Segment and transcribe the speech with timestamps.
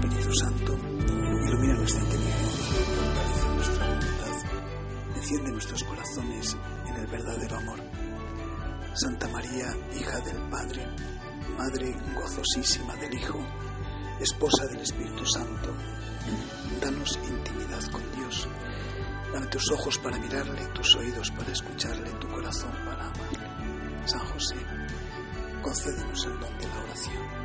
[0.00, 2.74] Espíritu Santo, ilumina nuestra inteligencia
[3.44, 5.16] y nuestra voluntad.
[5.16, 7.80] Enciende nuestros corazones en el verdadero amor.
[8.94, 10.86] Santa María, hija del Padre,
[11.58, 13.44] Madre gozosísima del Hijo,
[14.20, 15.74] esposa del Espíritu Santo,
[16.80, 18.48] danos intimidad con Dios.
[19.34, 24.06] Dame tus ojos para mirarle, tus oídos para escucharle, tu corazón para amarle.
[24.06, 24.56] San José,
[25.60, 27.39] concédenos el don de la oración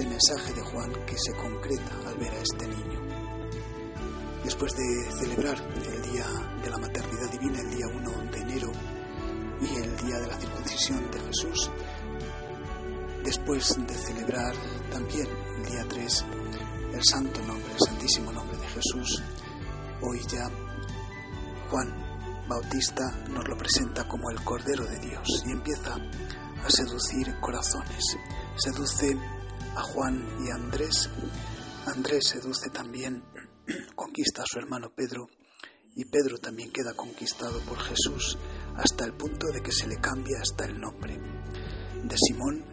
[0.00, 3.00] el mensaje de Juan que se concreta al ver a este niño.
[4.42, 6.26] Después de celebrar el Día
[6.62, 8.72] de la Maternidad Divina, el día 1 de enero,
[9.60, 11.70] y el Día de la Circuncisión de Jesús,
[13.22, 14.54] después de celebrar
[14.90, 15.26] también
[15.58, 16.24] el día 3
[16.94, 19.22] el santo nombre, el santísimo nombre de Jesús,
[20.00, 20.48] hoy ya
[21.68, 28.16] Juan Bautista nos lo presenta como el Cordero de Dios y empieza a seducir corazones.
[28.56, 29.16] Seduce
[29.82, 31.08] Juan y Andrés.
[31.86, 33.22] Andrés seduce también,
[33.94, 35.28] conquista a su hermano Pedro
[35.96, 38.38] y Pedro también queda conquistado por Jesús
[38.76, 41.18] hasta el punto de que se le cambia hasta el nombre.
[42.04, 42.64] De Simón,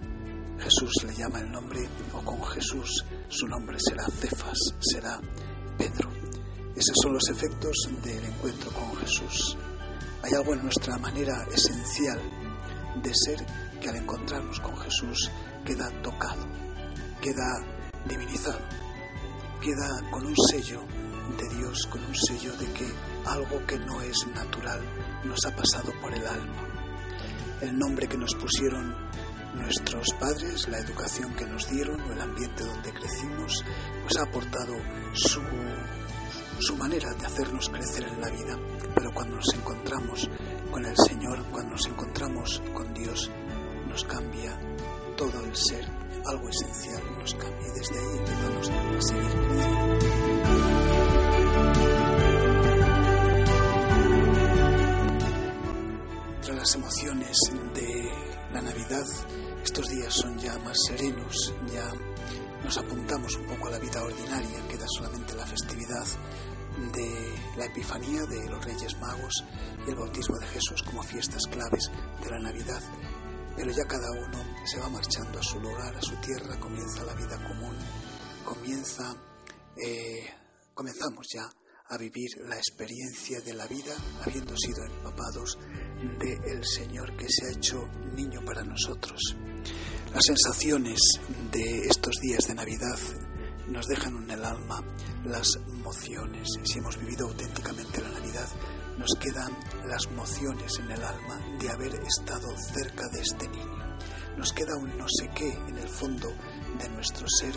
[0.59, 5.19] Jesús le llama el nombre, o con Jesús su nombre será Cefas, será
[5.77, 6.09] Pedro.
[6.75, 9.57] Esos son los efectos del encuentro con Jesús.
[10.23, 12.19] Hay algo en nuestra manera esencial
[13.01, 13.45] de ser
[13.79, 15.31] que al encontrarnos con Jesús
[15.65, 16.45] queda tocado,
[17.21, 17.59] queda
[18.07, 18.59] divinizado,
[19.61, 20.81] queda con un sello
[21.37, 22.87] de Dios, con un sello de que
[23.25, 24.81] algo que no es natural
[25.25, 26.63] nos ha pasado por el alma.
[27.61, 28.95] El nombre que nos pusieron
[29.55, 33.63] nuestros padres, la educación que nos dieron el ambiente donde crecimos,
[34.03, 34.73] pues ha aportado
[35.13, 35.41] su,
[36.59, 38.57] su manera de hacernos crecer en la vida.
[38.95, 40.29] Pero cuando nos encontramos
[40.71, 43.31] con el Señor, cuando nos encontramos con Dios,
[43.87, 44.57] nos cambia
[45.17, 45.83] todo el ser,
[46.27, 49.97] algo esencial nos cambia y desde ahí empezamos a seguir creciendo.
[56.43, 57.37] Tras las emociones
[57.73, 58.11] de
[58.53, 59.05] la Navidad,
[59.63, 61.91] estos días son ya más serenos, ya
[62.63, 66.05] nos apuntamos un poco a la vida ordinaria, queda solamente la festividad
[66.93, 69.43] de la Epifanía de los Reyes Magos
[69.85, 71.89] y el bautismo de Jesús como fiestas claves
[72.23, 72.83] de la Navidad.
[73.57, 77.15] Pero ya cada uno se va marchando a su lugar, a su tierra, comienza la
[77.15, 77.75] vida común,
[78.45, 79.15] comienza,
[79.75, 80.29] eh,
[80.75, 81.49] comenzamos ya
[81.89, 85.57] a vivir la experiencia de la vida habiendo sido empapados
[86.19, 89.35] del Señor que se ha hecho niño para nosotros.
[90.13, 90.99] Las sensaciones
[91.51, 92.99] de estos días de Navidad
[93.67, 94.83] nos dejan en el alma
[95.25, 96.47] las mociones.
[96.63, 98.47] Si hemos vivido auténticamente la Navidad,
[98.97, 99.51] nos quedan
[99.85, 103.97] las mociones en el alma de haber estado cerca de este niño.
[104.37, 106.29] Nos queda un no sé qué en el fondo
[106.79, 107.53] de nuestro ser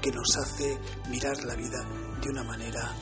[0.00, 1.78] que nos hace mirar la vida
[2.20, 2.92] de una manera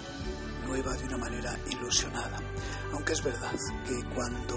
[0.67, 2.39] nueva, de una manera ilusionada.
[2.93, 3.53] Aunque es verdad
[3.87, 4.57] que cuando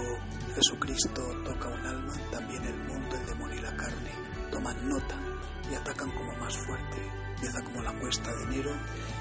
[0.54, 4.12] Jesucristo toca un alma, también el mundo, el demonio y la carne
[4.50, 5.27] toman nota
[5.70, 6.96] y atacan como más fuerte.
[7.34, 8.70] Empieza como la cuesta de enero,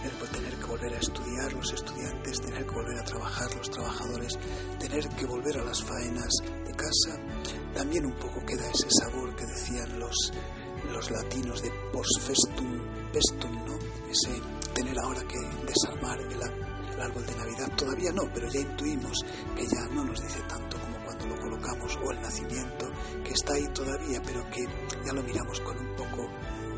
[0.04, 4.34] el tener que volver a estudiar, los estudiantes, tener que volver a trabajar, los trabajadores,
[4.80, 6.34] tener que volver a las faenas
[6.66, 7.20] de casa.
[7.76, 10.34] También un poco queda ese sabor que decían los,
[10.92, 12.82] los latinos de post festum,
[13.12, 13.78] pestum, ¿no?
[14.10, 14.42] Ese
[14.74, 16.42] tener ahora que desarmar el,
[17.00, 17.72] árbol de Navidad.
[17.78, 19.18] Todavía no, pero ya intuimos
[19.56, 22.86] que ya no nos dice tanto cuando lo colocamos, o el nacimiento,
[23.24, 24.64] que está ahí todavía, pero que
[25.06, 26.28] ya lo miramos con un poco,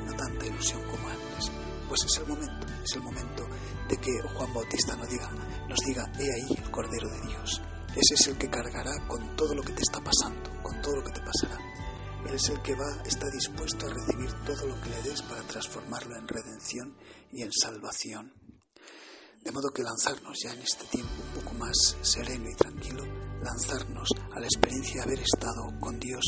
[0.06, 1.52] no tanta ilusión como antes.
[1.88, 3.44] Pues es el momento, es el momento
[3.90, 5.32] de que Juan Bautista nos diga,
[5.68, 7.62] nos diga, he ahí el Cordero de Dios.
[7.90, 11.04] Ese es el que cargará con todo lo que te está pasando, con todo lo
[11.04, 11.58] que te pasará.
[12.28, 15.42] Él es el que va, está dispuesto a recibir todo lo que le des para
[15.42, 16.96] transformarlo en redención
[17.32, 18.32] y en salvación.
[19.42, 23.04] De modo que lanzarnos ya en este tiempo un poco más sereno y tranquilo,
[23.42, 26.24] lanzarnos a la experiencia de haber estado con Dios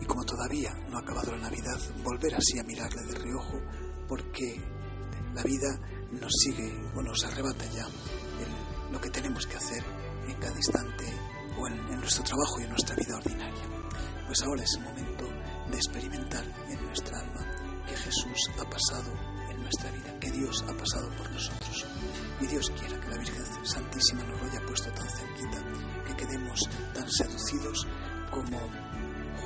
[0.00, 3.60] y como todavía no ha acabado la Navidad, volver así a mirarle de reojo
[4.08, 4.60] porque
[5.34, 5.68] la vida
[6.12, 7.86] nos sigue o nos arrebata ya
[8.90, 9.84] lo que tenemos que hacer
[10.26, 11.04] en cada instante
[11.58, 13.64] o en, en nuestro trabajo y en nuestra vida ordinaria.
[14.26, 15.26] Pues ahora es el momento
[15.70, 19.12] de experimentar en nuestra alma que Jesús ha pasado
[19.50, 21.86] en nuestra vida, que Dios ha pasado por nosotros.
[22.40, 25.62] Y Dios quiera que la Virgen Santísima nos lo haya puesto tan cerquita,
[26.06, 26.60] que quedemos
[26.94, 27.86] tan seducidos
[28.30, 28.58] como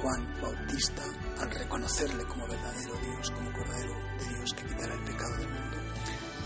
[0.01, 1.03] Juan Bautista
[1.41, 5.77] al reconocerle como verdadero Dios, como Cordero de Dios que quitará el pecado del mundo,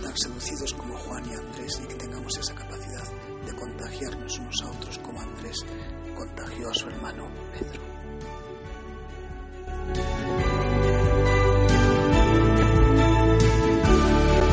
[0.03, 4.71] tan seducidos como Juan y Andrés y que tengamos esa capacidad de contagiarnos unos a
[4.71, 5.57] otros como Andrés
[6.17, 7.98] contagió a su hermano Pedro.